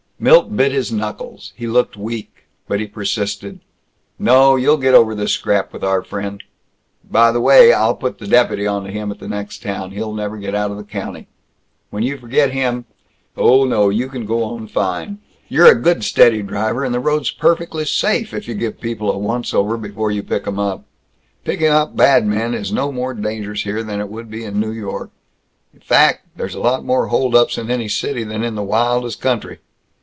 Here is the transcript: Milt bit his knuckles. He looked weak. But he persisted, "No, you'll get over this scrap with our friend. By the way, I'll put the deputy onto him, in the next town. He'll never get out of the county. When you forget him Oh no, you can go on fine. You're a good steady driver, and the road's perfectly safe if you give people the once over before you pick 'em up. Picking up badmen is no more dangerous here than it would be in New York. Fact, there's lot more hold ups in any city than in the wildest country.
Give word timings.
Milt 0.23 0.55
bit 0.55 0.71
his 0.71 0.91
knuckles. 0.91 1.51
He 1.55 1.65
looked 1.65 1.97
weak. 1.97 2.43
But 2.67 2.79
he 2.79 2.85
persisted, 2.85 3.59
"No, 4.19 4.55
you'll 4.55 4.77
get 4.77 4.93
over 4.93 5.15
this 5.15 5.31
scrap 5.31 5.73
with 5.73 5.83
our 5.83 6.03
friend. 6.03 6.43
By 7.03 7.31
the 7.31 7.41
way, 7.41 7.73
I'll 7.73 7.95
put 7.95 8.19
the 8.19 8.27
deputy 8.27 8.67
onto 8.67 8.91
him, 8.91 9.11
in 9.11 9.17
the 9.17 9.27
next 9.27 9.63
town. 9.63 9.89
He'll 9.93 10.13
never 10.13 10.37
get 10.37 10.53
out 10.53 10.69
of 10.69 10.77
the 10.77 10.83
county. 10.83 11.27
When 11.89 12.03
you 12.03 12.19
forget 12.19 12.51
him 12.51 12.85
Oh 13.35 13.65
no, 13.65 13.89
you 13.89 14.09
can 14.09 14.27
go 14.27 14.43
on 14.43 14.67
fine. 14.67 15.17
You're 15.49 15.71
a 15.71 15.73
good 15.73 16.03
steady 16.03 16.43
driver, 16.43 16.83
and 16.85 16.93
the 16.93 16.99
road's 16.99 17.31
perfectly 17.31 17.83
safe 17.85 18.31
if 18.31 18.47
you 18.47 18.53
give 18.53 18.79
people 18.79 19.11
the 19.11 19.17
once 19.17 19.55
over 19.55 19.75
before 19.75 20.11
you 20.11 20.21
pick 20.21 20.45
'em 20.45 20.59
up. 20.59 20.83
Picking 21.45 21.65
up 21.65 21.95
badmen 21.97 22.53
is 22.53 22.71
no 22.71 22.91
more 22.91 23.15
dangerous 23.15 23.63
here 23.63 23.81
than 23.81 23.99
it 23.99 24.09
would 24.09 24.29
be 24.29 24.45
in 24.45 24.59
New 24.59 24.69
York. 24.71 25.09
Fact, 25.83 26.27
there's 26.35 26.55
lot 26.55 26.85
more 26.85 27.07
hold 27.07 27.33
ups 27.35 27.57
in 27.57 27.71
any 27.71 27.87
city 27.89 28.23
than 28.23 28.43
in 28.43 28.53
the 28.53 28.61
wildest 28.61 29.19
country. 29.19 29.57